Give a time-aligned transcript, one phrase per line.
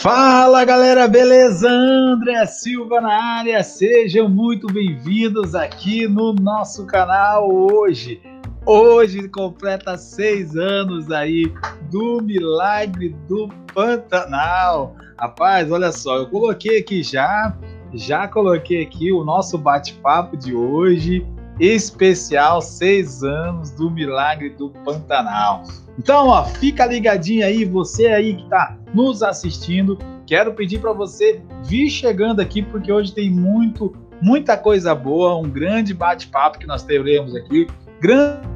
[0.00, 1.68] Fala galera, beleza?
[1.68, 8.31] André Silva na área, sejam muito bem-vindos aqui no nosso canal hoje.
[8.64, 11.52] Hoje completa seis anos aí
[11.90, 14.94] do Milagre do Pantanal.
[15.18, 17.56] Rapaz, olha só, eu coloquei aqui já,
[17.92, 21.26] já coloquei aqui o nosso bate-papo de hoje,
[21.58, 25.64] especial seis anos do Milagre do Pantanal.
[25.98, 29.98] Então, ó, fica ligadinho aí, você aí que está nos assistindo.
[30.24, 35.50] Quero pedir para você vir chegando aqui, porque hoje tem muito, muita coisa boa, um
[35.50, 37.66] grande bate-papo que nós teremos aqui.
[38.00, 38.51] Grande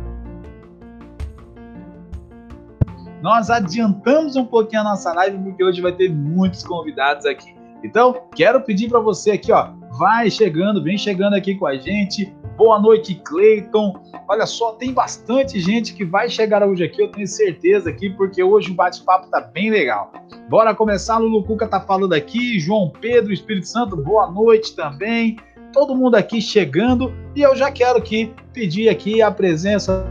[3.27, 7.57] nós adiantamos um pouquinho a nossa live porque hoje vai ter muitos convidados aqui.
[7.83, 12.33] Então, quero pedir para você aqui, ó, vai chegando, vem chegando aqui com a gente.
[12.57, 14.01] Boa noite, Cleiton.
[14.29, 18.41] Olha só, tem bastante gente que vai chegar hoje aqui, eu tenho certeza aqui, porque
[18.45, 20.13] hoje o bate-papo tá bem legal.
[20.49, 25.37] Bora começar, Lulu Cuca tá falando aqui, João Pedro, Espírito Santo, boa noite também.
[25.73, 30.07] Todo mundo aqui chegando e eu já quero aqui pedir aqui a presença.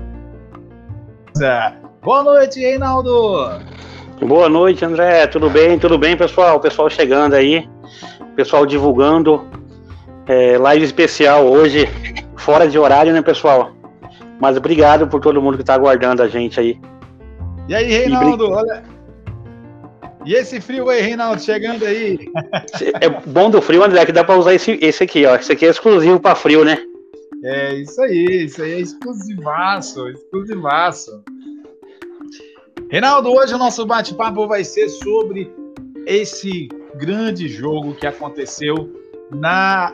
[2.06, 3.50] Boa noite, Reinaldo.
[4.22, 5.26] Boa noite, André.
[5.26, 5.80] Tudo bem?
[5.80, 6.60] Tudo bem, pessoal?
[6.60, 7.68] Pessoal chegando aí,
[8.36, 9.44] pessoal divulgando
[10.28, 11.90] é, live especial hoje
[12.38, 13.72] fora de horário, né, pessoal?
[14.40, 16.80] Mas obrigado por todo mundo que está aguardando a gente aí.
[17.68, 18.84] E aí, Reinaldo, e olha.
[20.28, 22.20] E esse frio aí, Reinaldo, chegando aí.
[23.02, 25.36] É bom do frio, André, que dá para usar esse, esse aqui, ó.
[25.38, 26.78] Esse aqui é exclusivo para frio, né?
[27.44, 31.24] É, isso aí, isso aí é exclusivaço, exclusivaço.
[32.90, 35.52] Reinaldo, hoje o nosso bate-papo vai ser sobre
[36.06, 38.90] esse grande jogo que aconteceu
[39.32, 39.92] na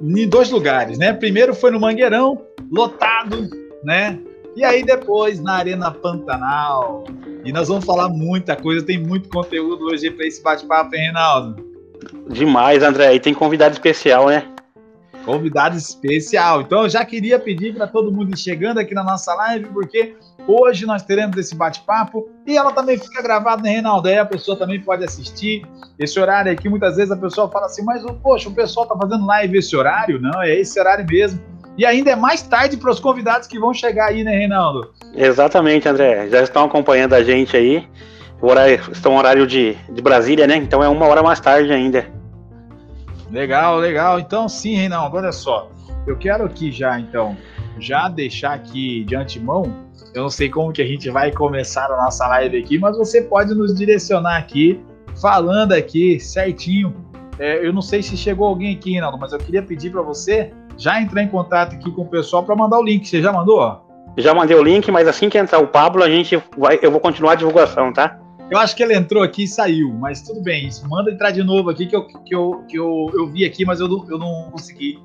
[0.00, 1.12] em dois lugares, né?
[1.12, 3.48] Primeiro foi no Mangueirão, lotado,
[3.84, 4.18] né?
[4.54, 7.04] E aí depois na Arena Pantanal.
[7.44, 11.64] E nós vamos falar muita coisa, tem muito conteúdo hoje para esse bate-papo, hein, Reinaldo?
[12.30, 13.14] Demais, André.
[13.14, 14.46] E tem convidado especial, né?
[15.24, 16.62] Convidado especial.
[16.62, 20.14] Então eu já queria pedir para todo mundo ir chegando aqui na nossa live, porque
[20.46, 24.08] hoje nós teremos esse bate-papo e ela também fica gravada, né, Reinaldo?
[24.08, 25.66] Aí a pessoa também pode assistir.
[25.98, 29.26] Esse horário aqui, muitas vezes a pessoa fala assim, mas poxa, o pessoal tá fazendo
[29.26, 30.20] live esse horário?
[30.20, 31.40] Não, é esse horário mesmo.
[31.76, 34.92] E ainda é mais tarde para os convidados que vão chegar aí, né, Reinaldo?
[35.14, 36.28] Exatamente, André.
[36.28, 37.86] Já estão acompanhando a gente aí.
[38.40, 40.56] O horário, estão no horário de, de Brasília, né?
[40.56, 42.06] Então é uma hora mais tarde ainda.
[43.30, 44.18] Legal, legal.
[44.18, 45.70] Então, sim, Reinaldo, olha só.
[46.06, 47.36] Eu quero aqui já, então,
[47.78, 49.85] já deixar aqui de antemão.
[50.16, 53.20] Eu não sei como que a gente vai começar a nossa live aqui, mas você
[53.20, 54.80] pode nos direcionar aqui,
[55.20, 56.94] falando aqui certinho.
[57.38, 60.54] É, eu não sei se chegou alguém aqui, Reinaldo, mas eu queria pedir para você
[60.78, 63.06] já entrar em contato aqui com o pessoal para mandar o link.
[63.06, 63.78] Você já mandou?
[64.16, 66.98] Já mandei o link, mas assim que entrar o Pablo, a gente vai, eu vou
[66.98, 68.18] continuar a divulgação, tá?
[68.50, 70.66] Eu acho que ele entrou aqui e saiu, mas tudo bem.
[70.88, 73.80] Manda entrar de novo aqui que eu, que eu, que eu, eu vi aqui, mas
[73.80, 74.98] eu não, eu não consegui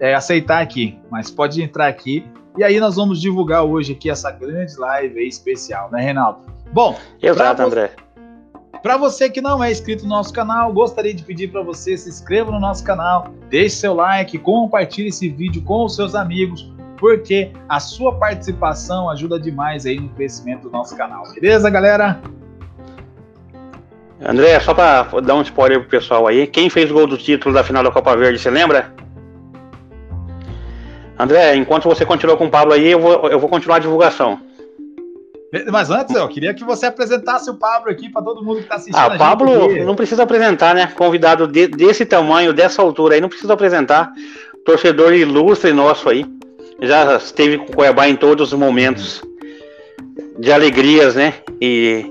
[0.00, 0.98] é, aceitar aqui.
[1.10, 2.24] Mas pode entrar aqui.
[2.56, 6.40] E aí nós vamos divulgar hoje aqui essa grande live especial, né, Reinaldo?
[6.72, 7.90] Bom, exato, André.
[8.82, 12.08] Para você que não é inscrito no nosso canal, gostaria de pedir para você se
[12.08, 17.52] inscreva no nosso canal, deixe seu like, compartilhe esse vídeo com os seus amigos, porque
[17.68, 21.24] a sua participação ajuda demais aí no crescimento do nosso canal.
[21.34, 22.20] Beleza, galera?
[24.24, 27.54] André, só para dar um spoiler pro pessoal aí, quem fez o gol do título
[27.54, 28.95] da final da Copa Verde, você lembra?
[31.18, 34.38] André, enquanto você continua com o Pablo aí, eu vou, eu vou continuar a divulgação.
[35.70, 38.76] Mas antes, eu queria que você apresentasse o Pablo aqui para todo mundo que está
[38.76, 38.98] assistindo.
[38.98, 40.86] Ah, o Pablo não precisa apresentar, né?
[40.94, 44.12] Convidado de, desse tamanho, dessa altura aí, não precisa apresentar.
[44.64, 46.26] Torcedor ilustre nosso aí.
[46.80, 49.22] Já esteve com o Cuiabá em todos os momentos
[50.38, 51.34] de alegrias, né?
[51.60, 52.04] E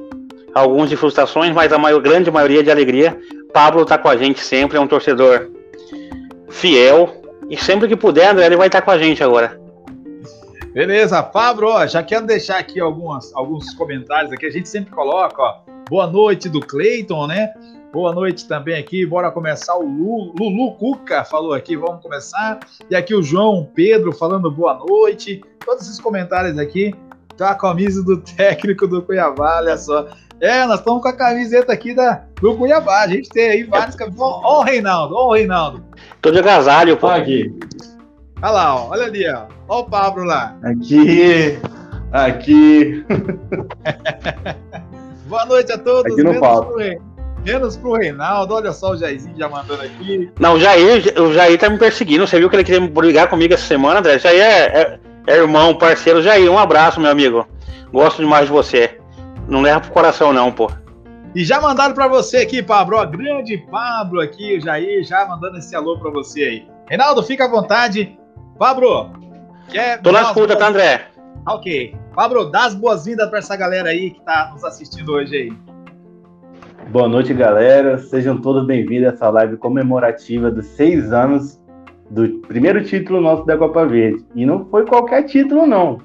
[0.54, 3.20] alguns de frustrações, mas a maior, grande maioria de alegria.
[3.54, 5.50] Pablo está com a gente sempre, é um torcedor
[6.50, 7.22] fiel.
[7.50, 9.60] E sempre que puder, André, ele vai estar com a gente agora.
[10.74, 14.46] Beleza, Pablo, ó, já quero deixar aqui algumas, alguns comentários aqui.
[14.46, 17.54] A gente sempre coloca, ó, boa noite do Cleiton, né?
[17.94, 19.06] Boa noite também aqui.
[19.06, 19.78] Bora começar.
[19.78, 22.60] O Lulu Cuca falou aqui, vamos começar.
[22.90, 25.42] E aqui o João Pedro falando boa noite.
[25.66, 26.94] Todos esses comentários aqui.
[27.38, 30.08] Tá a camisa do técnico do Cuiabá, olha só.
[30.40, 33.02] É, nós estamos com a camiseta aqui da, do Cuiabá.
[33.02, 34.20] A gente tem aí vários camisas.
[34.20, 35.84] Ó, o Reinaldo, ó o Reinaldo.
[36.22, 37.08] Tô de agasalho, pô.
[37.08, 37.54] Aqui.
[38.42, 39.44] Olha lá, ó, olha ali, ó.
[39.68, 40.56] Ó o Pablo lá.
[40.64, 41.58] Aqui,
[42.12, 43.06] aqui.
[45.28, 46.14] Boa noite a todos.
[46.14, 46.76] Aqui no Pablo.
[47.46, 50.32] Menos pro Reinaldo, olha só o Jairzinho já mandando aqui.
[50.40, 52.26] Não, o Jair, o Jair tá me perseguindo.
[52.26, 54.18] Você viu que ele queria brigar comigo essa semana, André?
[54.18, 56.22] Jair é, é, é irmão, parceiro.
[56.22, 57.48] Jair, um abraço, meu amigo.
[57.92, 59.00] Gosto demais de você.
[59.48, 60.70] Não leva pro coração, não, pô.
[61.34, 62.98] E já mandaram para você aqui, Pablo.
[62.98, 66.68] Ó, grande Pablo aqui, o Jair, já mandando esse alô para você aí.
[66.88, 68.18] Reinaldo, fica à vontade.
[68.58, 69.12] Pablo,
[69.70, 70.02] quer.
[70.02, 71.08] Tô na escuta, tá, André?
[71.48, 71.96] Ok.
[72.16, 75.54] Pablo, dá as boas-vindas para essa galera aí que tá nos assistindo hoje aí.
[76.90, 77.98] Boa noite, galera.
[77.98, 81.60] Sejam todos bem-vindos a essa live comemorativa dos seis anos
[82.10, 84.24] do primeiro título nosso da Copa Verde.
[84.36, 86.00] E não foi qualquer título, não.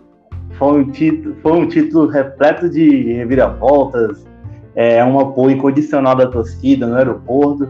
[0.53, 4.27] Foi um título, foi um título repleto de reviravoltas,
[4.75, 7.69] é, um apoio incondicional da torcida no aeroporto.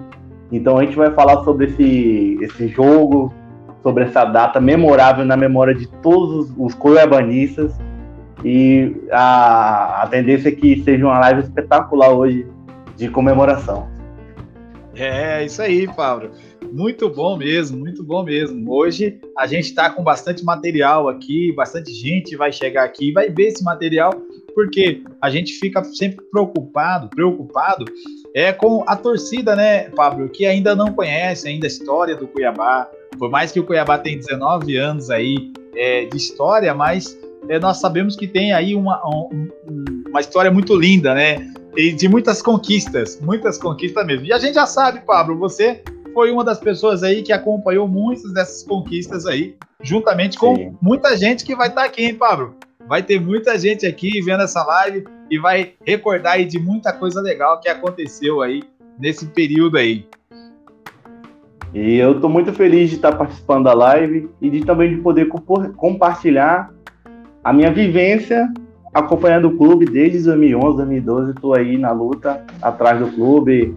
[0.51, 3.33] Então a gente vai falar sobre esse, esse jogo,
[3.83, 7.73] sobre essa data memorável na memória de todos os cuiabanistas.
[8.45, 12.47] E a, a tendência é que seja uma live espetacular hoje
[12.97, 13.89] de comemoração.
[14.95, 16.31] É, isso aí, Pablo.
[16.73, 18.73] Muito bom mesmo, muito bom mesmo.
[18.73, 23.29] Hoje a gente está com bastante material aqui, bastante gente vai chegar aqui e vai
[23.29, 24.13] ver esse material,
[24.55, 27.85] porque a gente fica sempre preocupado, preocupado
[28.35, 32.89] é com a torcida, né, Pablo, que ainda não conhece ainda a história do Cuiabá.
[33.19, 37.19] Por mais que o Cuiabá tenha 19 anos aí é, de história, mas
[37.49, 39.49] é, nós sabemos que tem aí uma, um,
[40.09, 41.53] uma história muito linda, né?
[41.77, 44.27] E de muitas conquistas, muitas conquistas mesmo.
[44.27, 48.33] E a gente já sabe, Pablo, você foi uma das pessoas aí que acompanhou muitas
[48.33, 50.77] dessas conquistas aí, juntamente com Sim.
[50.81, 52.55] muita gente que vai estar tá aqui, hein, Pablo?
[52.87, 57.21] Vai ter muita gente aqui vendo essa live e vai recordar aí de muita coisa
[57.21, 58.63] legal que aconteceu aí
[58.99, 60.07] nesse período aí.
[61.73, 65.29] E eu estou muito feliz de estar participando da live e de também de poder
[65.77, 66.73] compartilhar
[67.45, 68.53] a minha vivência
[68.93, 71.31] acompanhando o clube desde 2011, 2012.
[71.31, 73.77] Estou aí na luta atrás do clube,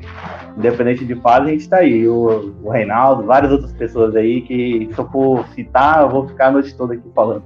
[0.57, 2.07] independente de fase, a gente está aí.
[2.07, 6.47] O, o, Reinaldo, várias outras pessoas aí que, se eu for citar, eu vou ficar
[6.47, 7.43] a noite toda aqui falando.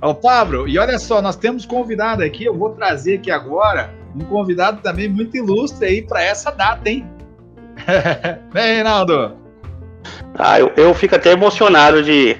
[0.00, 4.24] Ô, Pablo, e olha só, nós temos convidado aqui, eu vou trazer aqui agora um
[4.24, 7.06] convidado também muito ilustre aí para essa data, hein?
[8.52, 9.36] Vem, Reinaldo.
[10.34, 12.36] Ah, eu, eu fico até emocionado de,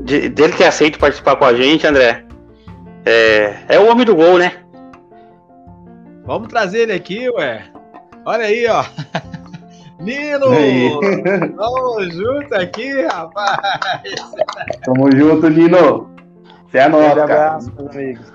[0.00, 2.24] de dele ter aceito participar com a gente, André.
[3.04, 4.52] É, é o homem do gol, né?
[6.24, 7.64] Vamos trazer ele aqui, ué.
[8.24, 8.84] Olha aí, ó.
[10.00, 10.46] Nino!
[11.56, 13.58] Tamo junto aqui, rapaz!
[14.84, 16.10] Tamo junto, Nino!
[16.68, 18.32] Você é nosso, abraço, meus amigos.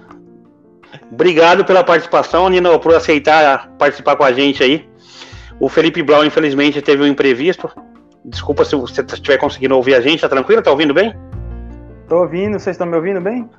[1.11, 4.89] Obrigado pela participação, Nino, por aceitar participar com a gente aí.
[5.59, 7.69] O Felipe Brown, infelizmente, teve um imprevisto.
[8.23, 10.21] Desculpa se você estiver conseguindo ouvir a gente.
[10.21, 10.61] Tá tranquilo?
[10.61, 11.13] Tá ouvindo bem?
[12.07, 12.57] Tô ouvindo.
[12.59, 13.49] Vocês estão me ouvindo bem?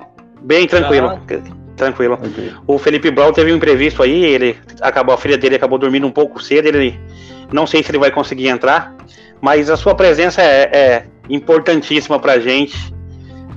[0.40, 1.08] Bem tranquilo.
[1.08, 1.61] Ah.
[1.76, 2.14] Tranquilo.
[2.14, 2.52] Okay.
[2.66, 6.10] O Felipe Brown teve um imprevisto aí, ele acabou, a filha dele acabou dormindo um
[6.10, 6.98] pouco cedo, ele
[7.52, 8.94] não sei se ele vai conseguir entrar,
[9.40, 12.92] mas a sua presença é, é importantíssima pra gente.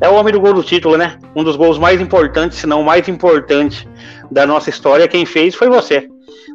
[0.01, 1.17] É o homem do gol do título, né?
[1.35, 3.87] Um dos gols mais importantes, se não o mais importante
[4.29, 5.07] da nossa história.
[5.07, 6.09] Quem fez foi você,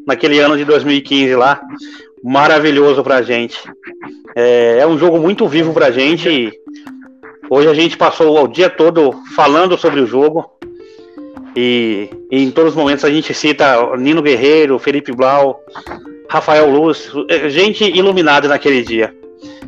[0.07, 1.61] naquele ano de 2015 lá.
[2.23, 3.59] Maravilhoso pra gente.
[4.37, 6.29] É, é um jogo muito vivo pra gente.
[6.29, 6.53] E
[7.49, 10.51] hoje a gente passou o dia todo falando sobre o jogo.
[11.57, 15.63] E, e, em todos os momentos a gente cita Nino Guerreiro, Felipe Blau,
[16.29, 19.15] Rafael Luz, é, gente iluminada naquele dia.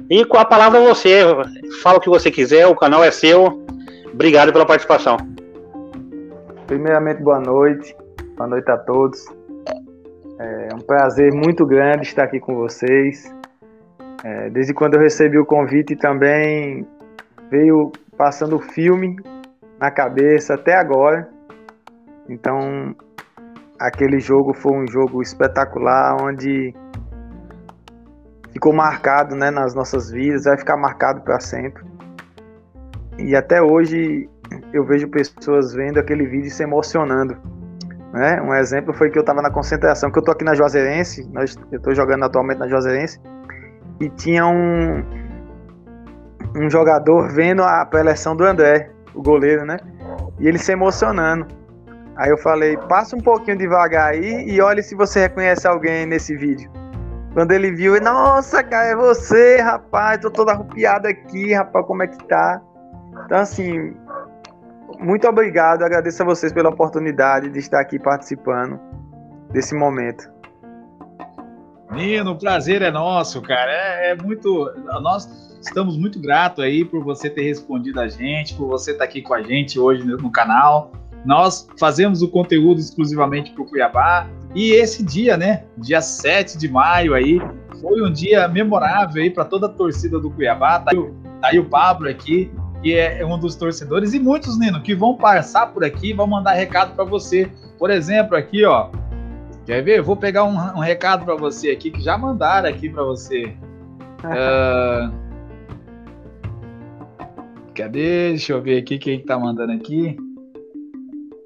[0.09, 1.23] E com a palavra você,
[1.83, 3.65] fala o que você quiser, o canal é seu.
[4.13, 5.17] Obrigado pela participação.
[6.67, 7.97] Primeiramente, boa noite.
[8.37, 9.25] Boa noite a todos.
[10.39, 13.33] É um prazer muito grande estar aqui com vocês.
[14.25, 16.87] É, desde quando eu recebi o convite também
[17.51, 19.17] veio passando o filme
[19.81, 21.29] na cabeça até agora.
[22.29, 22.95] Então,
[23.79, 26.75] aquele jogo foi um jogo espetacular, onde
[28.53, 31.83] ficou marcado né, nas nossas vidas, vai ficar marcado para sempre.
[33.19, 34.29] E até hoje
[34.73, 37.37] eu vejo pessoas vendo aquele vídeo e se emocionando.
[38.13, 38.41] Né?
[38.43, 41.57] Um exemplo foi que eu estava na concentração, que eu tô aqui na Juazeirense, nós,
[41.71, 43.19] eu estou jogando atualmente na Juazeirense,
[44.01, 45.03] e tinha um,
[46.57, 49.77] um jogador vendo a preleção do André, o goleiro, né?
[50.39, 51.47] E ele se emocionando.
[52.17, 56.37] Aí eu falei, passa um pouquinho devagar aí e olhe se você reconhece alguém nesse
[56.37, 56.71] vídeo.
[57.33, 62.03] Quando ele viu, ele, nossa, cara, é você, rapaz, tô toda arrupiada aqui, rapaz, como
[62.03, 62.61] é que tá?
[63.25, 63.95] Então, assim,
[64.99, 68.79] muito obrigado, agradeço a vocês pela oportunidade de estar aqui participando
[69.51, 70.31] desse momento.
[71.91, 73.71] Nino, o prazer é nosso, cara.
[73.71, 74.71] É, é, muito.
[75.03, 79.21] Nós estamos muito gratos aí por você ter respondido a gente, por você estar aqui
[79.21, 80.91] com a gente hoje no canal.
[81.25, 84.27] Nós fazemos o conteúdo exclusivamente para o Cuiabá.
[84.55, 87.41] E esse dia, né, dia 7 de maio aí,
[87.81, 90.81] foi um dia memorável aí para toda a torcida do Cuiabá.
[90.81, 92.51] Tá aí, tá aí o Pablo aqui,
[92.83, 96.27] que é um dos torcedores, e muitos, Nino, que vão passar por aqui e vão
[96.27, 97.51] mandar recado para você.
[97.79, 98.91] Por exemplo, aqui, ó.
[99.65, 99.99] Quer ver?
[99.99, 103.55] Eu vou pegar um, um recado para você aqui, que já mandaram aqui para você.
[104.25, 105.23] uh...
[107.75, 108.31] Cadê?
[108.31, 110.17] Deixa eu ver aqui quem tá mandando aqui.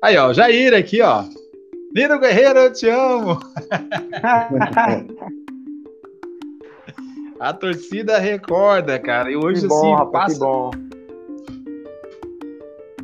[0.06, 1.25] Aí, ó, Jair aqui, ó.
[1.92, 3.40] Nino Guerreiro, eu te amo.
[7.40, 9.32] A torcida recorda, cara.
[9.32, 10.38] E hoje, que bom, assim, rapaz, passa.
[10.38, 10.70] que bom.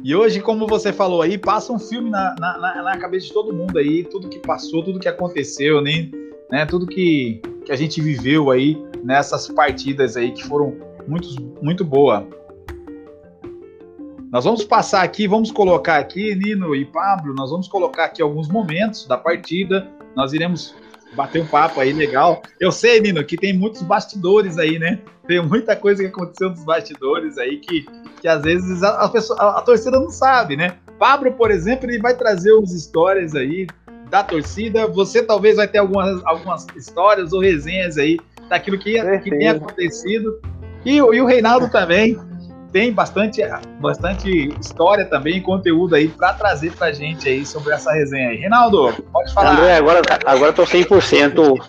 [0.04, 3.32] E hoje, como você falou aí, passa um filme na, na, na, na cabeça de
[3.32, 6.08] todo mundo aí, tudo que passou, tudo que aconteceu, né?
[6.52, 6.64] né?
[6.66, 10.76] Tudo que, que a gente viveu aí nessas partidas aí que foram
[11.08, 11.26] muito,
[11.60, 12.22] muito boas.
[14.32, 18.48] Nós vamos passar aqui, vamos colocar aqui, Nino e Pablo, nós vamos colocar aqui alguns
[18.48, 19.86] momentos da partida.
[20.16, 20.74] Nós iremos
[21.14, 22.40] bater um papo aí legal.
[22.58, 25.00] Eu sei, Nino, que tem muitos bastidores aí, né?
[25.28, 27.84] Tem muita coisa que aconteceu nos bastidores aí que,
[28.22, 30.76] que às vezes a, a, pessoa, a, a torcida não sabe, né?
[30.98, 33.66] Pablo, por exemplo, ele vai trazer umas histórias aí
[34.08, 34.86] da torcida.
[34.86, 40.40] Você talvez vai ter algumas, algumas histórias ou resenhas aí daquilo que, que tem acontecido.
[40.86, 42.18] E, e o Reinaldo também
[42.72, 43.42] tem bastante,
[43.78, 48.36] bastante história também, conteúdo aí para trazer pra gente aí sobre essa resenha aí.
[48.36, 49.52] Reinaldo, pode falar.
[49.52, 51.60] André, agora, agora eu tô 100%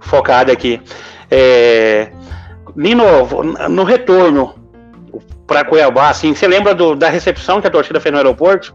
[0.00, 0.82] focado aqui.
[1.30, 2.10] É,
[2.74, 3.04] Nino,
[3.70, 4.54] no retorno
[5.46, 8.74] para Cuiabá, assim, você lembra do, da recepção que a torcida fez no aeroporto?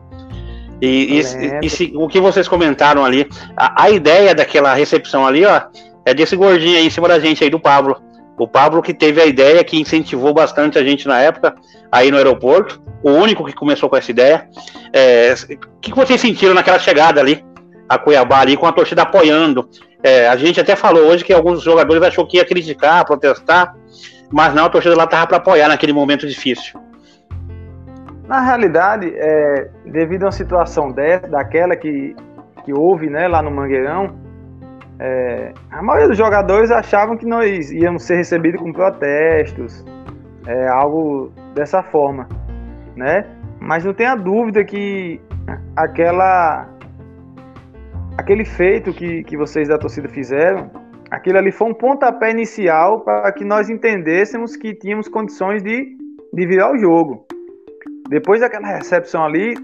[0.82, 5.46] E, e, e se, o que vocês comentaram ali, a, a, ideia daquela recepção ali,
[5.46, 5.62] ó,
[6.06, 8.02] é desse gordinho aí em cima da gente aí, do Pablo.
[8.40, 11.54] O Pablo que teve a ideia, que incentivou bastante a gente na época,
[11.92, 14.48] aí no aeroporto, o único que começou com essa ideia.
[14.94, 17.44] É, o que vocês sentiram naquela chegada ali,
[17.88, 19.70] a Cuiabá ali, com a torcida apoiando?
[20.02, 23.76] É, a gente até falou hoje que alguns jogadores achou que ia criticar, protestar,
[24.32, 26.80] mas não, a torcida lá estava para apoiar naquele momento difícil.
[28.26, 32.16] Na realidade, é, devido a uma situação dessa, daquela que,
[32.64, 34.29] que houve né, lá no Mangueirão,
[35.00, 39.86] é, a maioria dos jogadores achavam que nós íamos ser recebidos com protestos,
[40.46, 42.28] é, algo dessa forma,
[42.98, 43.26] né?
[43.62, 45.22] Mas não tenha dúvida que
[45.76, 46.68] aquela
[48.18, 50.70] aquele feito que, que vocês da torcida fizeram,
[51.10, 55.96] aquilo ali foi um pontapé inicial para que nós entendêssemos que tínhamos condições de,
[56.34, 57.26] de virar o jogo.
[58.10, 59.56] Depois daquela recepção ali,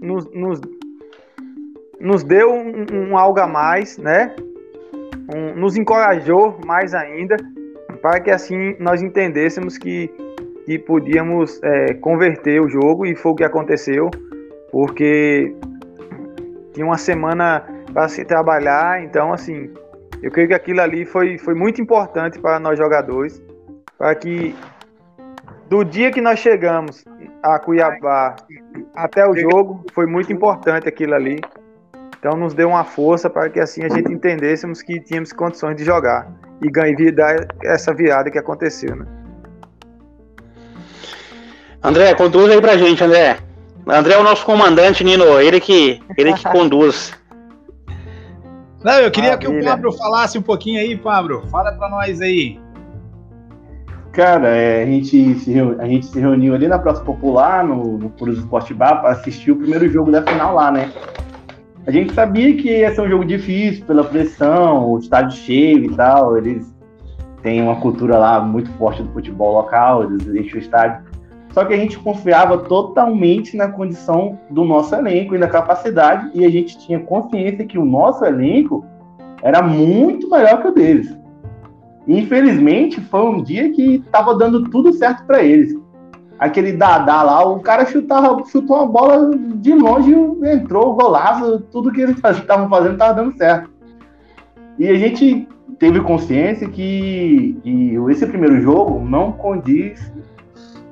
[0.00, 0.60] nos, nos
[1.98, 4.34] nos deu um, um algo a mais, né?
[5.34, 7.36] Um, nos encorajou mais ainda
[8.00, 10.08] para que assim nós entendêssemos que,
[10.64, 14.08] que podíamos é, converter o jogo e foi o que aconteceu,
[14.70, 15.54] porque
[16.72, 19.70] tinha uma semana para se trabalhar, então assim
[20.22, 23.42] eu creio que aquilo ali foi, foi muito importante para nós jogadores,
[23.98, 24.54] para que
[25.68, 27.04] do dia que nós chegamos
[27.42, 28.36] a Cuiabá
[28.94, 31.40] até o jogo foi muito importante aquilo ali
[32.18, 35.84] então nos deu uma força para que assim a gente entendêssemos que tínhamos condições de
[35.84, 36.30] jogar
[36.62, 39.06] e ganhar essa virada que aconteceu, né?
[41.82, 43.36] André, conduz aí pra gente, André.
[43.86, 47.12] André é o nosso comandante, Nino, ele que, ele que conduz.
[48.82, 49.60] Não, eu queria Maravilha.
[49.60, 51.46] que o Pablo falasse um pouquinho aí, Pablo.
[51.48, 52.60] Fala para nós aí.
[54.12, 57.98] Cara, é, a, gente se reuniu, a gente se reuniu ali na Praça Popular, no,
[57.98, 60.90] no Puro Esporte Bar, para assistir o primeiro jogo da final lá, né?
[61.86, 65.94] A gente sabia que ia ser um jogo difícil pela pressão, o estádio cheio e
[65.94, 66.36] tal.
[66.36, 66.74] Eles
[67.42, 71.06] têm uma cultura lá muito forte do futebol local, eles enchem o estádio.
[71.52, 76.44] Só que a gente confiava totalmente na condição do nosso elenco e na capacidade, e
[76.44, 78.84] a gente tinha consciência que o nosso elenco
[79.40, 81.16] era muito melhor que o deles.
[82.08, 85.72] infelizmente, foi um dia que estava dando tudo certo para eles
[86.38, 90.12] aquele Dadá lá, o cara chutava, chutou uma bola de longe,
[90.44, 93.70] entrou, golaço, tudo que eles estavam fazendo estava dando certo.
[94.78, 100.12] E a gente teve consciência que, que esse primeiro jogo não condiz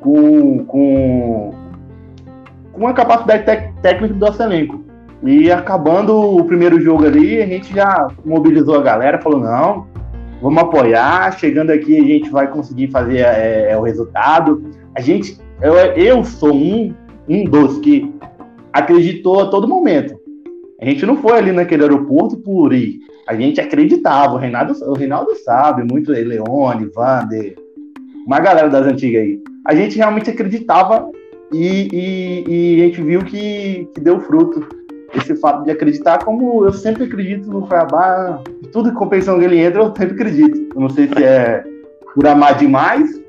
[0.00, 1.54] com, com,
[2.72, 3.44] com a capacidade
[3.82, 4.42] técnica do nosso.
[5.22, 9.86] E acabando o primeiro jogo ali, a gente já mobilizou a galera, falou, não,
[10.40, 14.62] vamos apoiar, chegando aqui a gente vai conseguir fazer é, é o resultado
[14.96, 16.94] a gente, eu, eu sou um,
[17.28, 18.12] um dos que
[18.72, 20.14] acreditou a todo momento.
[20.80, 22.98] A gente não foi ali naquele aeroporto por ir.
[23.26, 24.34] A gente acreditava.
[24.34, 27.54] O Reinaldo, o Reinaldo sabe, muito Leone, Vander,
[28.26, 29.40] uma galera das antigas aí.
[29.66, 31.10] A gente realmente acreditava
[31.52, 34.66] e, e, e a gente viu que, que deu fruto.
[35.14, 39.58] Esse fato de acreditar, como eu sempre acredito no Cuiabá, tudo que competição que ele
[39.58, 40.68] entra, eu sempre acredito.
[40.74, 41.62] Eu não sei se é
[42.14, 43.20] por amar demais,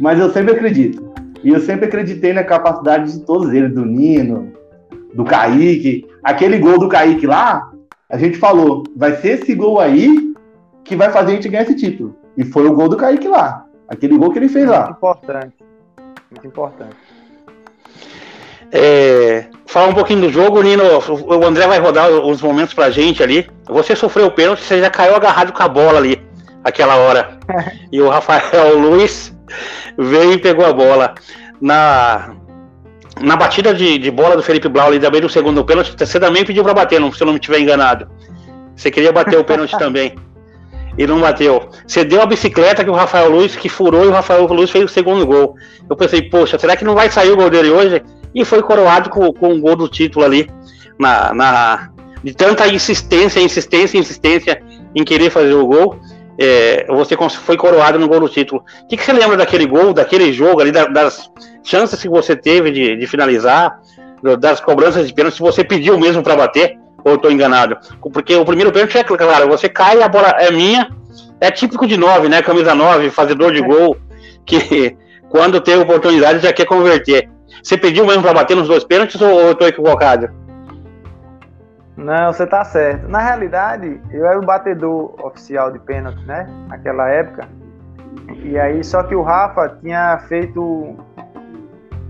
[0.00, 1.12] mas eu sempre acredito.
[1.44, 4.52] E eu sempre acreditei na capacidade de todos eles, do Nino,
[5.14, 6.06] do Kaique.
[6.22, 7.70] Aquele gol do Kaique lá,
[8.08, 10.34] a gente falou, vai ser esse gol aí
[10.84, 12.16] que vai fazer a gente ganhar esse título.
[12.36, 13.64] E foi o gol do Kaique lá.
[13.88, 14.84] Aquele gol que ele fez lá.
[14.84, 15.54] Muito importante.
[16.30, 16.96] Muito importante.
[18.72, 20.84] É, falar um pouquinho do jogo, Nino.
[20.84, 23.48] O André vai rodar os momentos pra gente ali.
[23.66, 26.22] Você sofreu o pênalti, você já caiu agarrado com a bola ali,
[26.62, 27.38] aquela hora.
[27.90, 29.34] e o Rafael Luiz
[29.98, 31.14] veio e pegou a bola.
[31.60, 32.34] Na,
[33.20, 36.44] na batida de, de bola do Felipe Blau ali também do segundo pênalti, você também
[36.44, 38.08] pediu para bater, não, se eu não me estiver enganado.
[38.74, 40.14] Você queria bater o pênalti também
[40.96, 41.68] e não bateu.
[41.86, 44.84] Você deu a bicicleta que o Rafael Luiz que furou e o Rafael Luiz fez
[44.84, 45.54] o segundo gol.
[45.88, 48.02] Eu pensei, poxa, será que não vai sair o gol dele hoje?
[48.34, 50.48] E foi coroado com, com o gol do título ali,
[50.98, 51.90] na, na,
[52.22, 54.62] de tanta insistência, insistência, insistência
[54.94, 55.98] em querer fazer o gol.
[56.42, 58.64] É, você foi coroado no gol do título.
[58.82, 61.30] O que, que você lembra daquele gol, daquele jogo ali, das
[61.62, 63.78] chances que você teve de, de finalizar,
[64.38, 66.78] das cobranças de pênalti, se você pediu mesmo para bater?
[67.04, 67.76] Ou eu tô enganado?
[68.12, 70.88] Porque o primeiro pênalti é claro, você cai, a bola é minha,
[71.42, 72.40] é típico de 9, né?
[72.40, 73.98] Camisa 9, fazedor de gol,
[74.46, 74.96] que
[75.28, 77.28] quando tem oportunidade já quer converter.
[77.62, 80.39] Você pediu mesmo para bater nos dois pênaltis ou eu tô equivocado?
[82.00, 83.06] Não, você tá certo.
[83.08, 86.46] Na realidade, eu era o batedor oficial de pênalti, né?
[86.66, 87.46] Naquela época.
[88.42, 90.96] E aí, só que o Rafa tinha feito.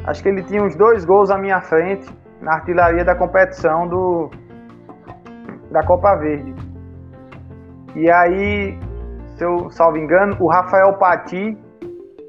[0.04, 2.08] Acho que ele tinha uns dois gols à minha frente
[2.40, 4.30] na artilharia da competição do,
[5.70, 6.54] da Copa Verde.
[7.96, 8.78] E aí,
[9.36, 11.58] se eu salvo engano, o Rafael Pati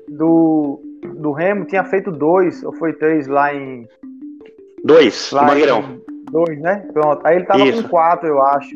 [0.09, 0.81] do,
[1.15, 3.87] do Remo tinha feito dois, ou foi três lá em.
[4.83, 6.01] Dois, lá no Mangueirão.
[6.31, 6.87] Dois, né?
[6.93, 7.21] Pronto.
[7.25, 7.83] Aí ele tava Isso.
[7.83, 8.75] com quatro, eu acho.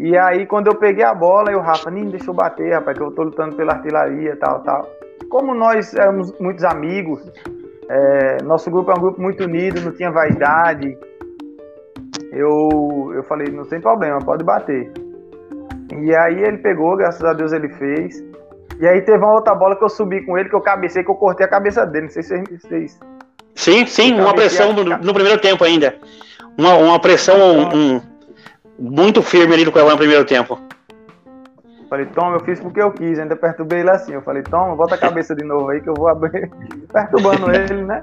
[0.00, 3.04] E aí, quando eu peguei a bola, eu, Rafa, nem deixa eu bater, rapaz, que
[3.04, 4.88] eu tô lutando pela artilharia tal, tal.
[5.30, 7.20] Como nós éramos muitos amigos,
[7.88, 10.98] é, nosso grupo é um grupo muito unido, não tinha vaidade,
[12.32, 14.90] eu, eu falei, não tem problema, pode bater.
[15.96, 18.20] E aí ele pegou, graças a Deus ele fez.
[18.80, 21.10] E aí teve uma outra bola que eu subi com ele, que eu cabecei, que
[21.10, 22.06] eu cortei a cabeça dele.
[22.06, 22.98] Não sei se vocês.
[23.54, 25.94] Sim, sim, uma pressão no, no, primeiro tempo ainda.
[26.58, 28.00] Uma, uma pressão um, um,
[28.78, 30.58] muito firme ali do Cuiabá no primeiro tempo.
[31.88, 34.12] Falei, toma, eu fiz porque eu quis, ainda perturbei ele assim.
[34.12, 36.50] Eu falei, toma, bota a cabeça de novo aí que eu vou abrir,
[36.92, 38.02] perturbando ele, né?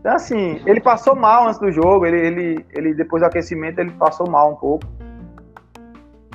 [0.00, 3.90] Então, assim, ele passou mal antes do jogo, ele, ele, ele depois do aquecimento ele
[3.92, 4.84] passou mal um pouco.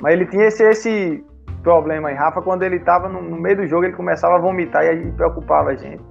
[0.00, 1.24] Mas ele tinha esse, esse
[1.62, 2.14] problema aí.
[2.14, 5.12] Rafa, quando ele estava no, no, meio do jogo, ele começava a vomitar e aí
[5.12, 6.02] preocupava a gente.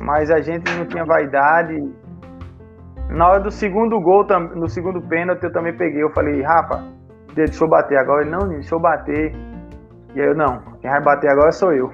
[0.00, 1.82] Mas a gente não tinha vaidade.
[3.10, 6.02] Na hora do segundo gol, no segundo pênalti, eu também peguei.
[6.02, 6.82] Eu falei, Rafa,
[7.34, 8.22] deixa eu bater agora.
[8.22, 9.34] Ele, não, deixa eu bater.
[10.14, 11.92] E aí eu, não, quem vai bater agora sou eu.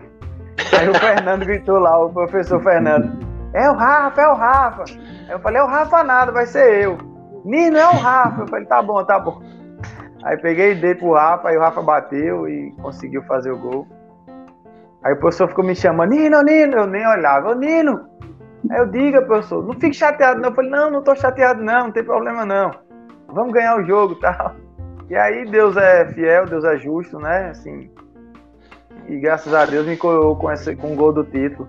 [0.79, 3.19] Aí o Fernando gritou lá, o professor Fernando.
[3.53, 4.85] É o Rafa, é o Rafa.
[5.27, 6.99] Aí eu falei, é o Rafa nada, vai ser eu.
[7.45, 8.43] Nino, é o Rafa.
[8.43, 9.41] Eu falei, tá bom, tá bom.
[10.23, 13.87] Aí peguei e dei pro Rafa, aí o Rafa bateu e conseguiu fazer o gol.
[15.03, 18.01] Aí o professor ficou me chamando, Nino, Nino, eu nem olhava, Nino.
[18.71, 20.51] Aí eu diga, professor, não fique chateado não.
[20.51, 22.71] Eu falei, não, não tô chateado não, não tem problema não.
[23.29, 24.55] Vamos ganhar o jogo tal.
[25.09, 27.49] E aí Deus é fiel, Deus é justo, né?
[27.51, 27.91] Assim.
[29.09, 31.69] E graças a Deus me coroou com, esse, com o gol do título.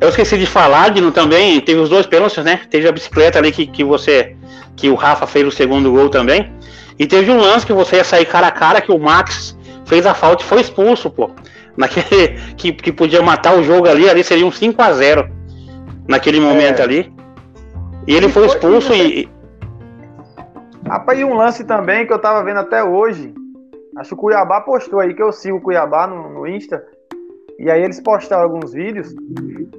[0.00, 2.60] Eu esqueci de falar, Dino, também, teve os dois pênaltis, né?
[2.70, 4.34] Teve a bicicleta ali que, que você.
[4.74, 6.54] que o Rafa fez o segundo gol também.
[6.98, 10.06] E teve um lance que você ia sair cara a cara, que o Max fez
[10.06, 11.30] a falta e foi expulso, pô.
[11.80, 12.38] Naquele.
[12.56, 15.28] que, que podia matar o jogo ali, ali seria um 5 a 0
[16.06, 16.82] naquele momento é.
[16.82, 17.12] ali.
[18.06, 19.28] E ele e foi, foi expulso e.
[20.86, 23.32] Rapaz, e um lance também que eu tava vendo até hoje.
[23.96, 26.82] Acho que o Cuiabá postou aí, que eu sigo o Cuiabá no, no Insta.
[27.58, 29.14] E aí eles postaram alguns vídeos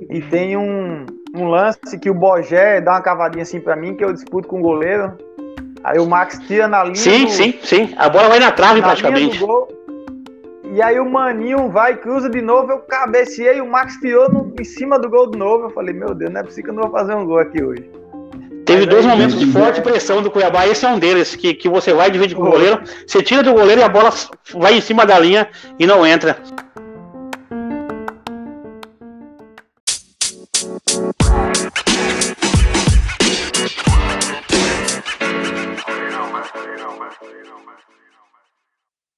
[0.09, 4.05] e tem um, um lance que o Bogé dá uma cavadinha assim para mim, que
[4.05, 5.17] eu disputo com o goleiro.
[5.83, 6.95] Aí o Max tira na linha.
[6.95, 7.93] Sim, do, sim, sim.
[7.97, 9.39] A bola vai na trave na praticamente.
[9.39, 9.67] Gol,
[10.73, 14.63] e aí o Maninho vai, cruza de novo, eu cabeceei, o Max tirou no, em
[14.63, 15.65] cima do gol de novo.
[15.65, 17.61] Eu falei, meu Deus, não é possível que eu não vou fazer um gol aqui
[17.61, 17.89] hoje.
[18.65, 21.93] Teve dois momentos de forte pressão do Cuiabá, esse é um deles, que, que você
[21.93, 24.13] vai dividir com o goleiro, você tira do goleiro e a bola
[24.53, 26.37] vai em cima da linha e não entra.